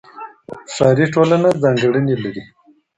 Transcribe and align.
ښاري 0.73 1.05
ټولنه 1.13 1.49
ځانګړنې 1.61 2.15
لري. 2.23 2.43